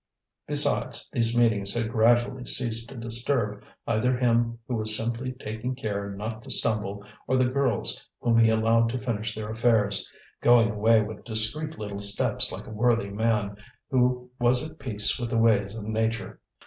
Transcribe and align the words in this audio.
Besides, 0.47 1.07
these 1.13 1.37
meetings 1.37 1.75
had 1.75 1.91
gradually 1.91 2.43
ceased 2.43 2.89
to 2.89 2.95
disturb 2.95 3.63
either 3.85 4.17
him 4.17 4.57
who 4.67 4.75
was 4.77 4.97
simply 4.97 5.31
taking 5.33 5.75
care 5.75 6.09
not 6.09 6.41
to 6.41 6.49
stumble, 6.49 7.05
or 7.27 7.37
the 7.37 7.45
girls 7.45 8.03
whom 8.19 8.39
he 8.39 8.49
allowed 8.49 8.89
to 8.89 8.97
finish 8.97 9.35
their 9.35 9.51
affairs, 9.51 10.09
going 10.41 10.71
away 10.71 11.03
with 11.03 11.23
discreet 11.23 11.77
little 11.77 11.99
steps 12.01 12.51
like 12.51 12.65
a 12.65 12.71
worthy 12.71 13.11
man 13.11 13.55
who 13.91 14.31
was 14.39 14.67
at 14.67 14.79
peace 14.79 15.19
with 15.19 15.29
the 15.29 15.37
ways 15.37 15.75
of 15.75 15.83
nature. 15.83 16.39